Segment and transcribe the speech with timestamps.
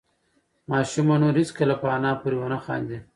[0.71, 2.97] ماشوم به نور هېڅکله په انا پورې ونه خاندي.